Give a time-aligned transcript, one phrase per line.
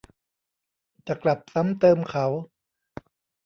[1.07, 2.25] จะกลับซ้ำเติมเขา